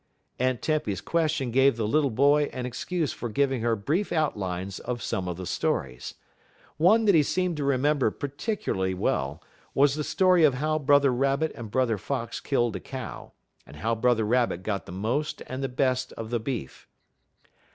[0.39, 4.99] Aunt Tempy's question gave the little boy an excuse for giving her brief outlines of
[5.03, 6.15] some of the stories.
[6.77, 9.43] One that he seemed to remember particularly well
[9.75, 13.33] was the story of how Brother Rabbit and Brother Fox killed a cow,
[13.63, 16.87] and how Brother Rabbit got the most and the best of the beef.